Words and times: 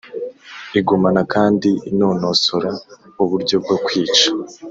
igumana 0.79 1.21
kandi 1.33 1.69
inonosora 1.89 2.71
uburyo 3.23 3.55
bwo 3.63 3.75
kwica 3.85 4.27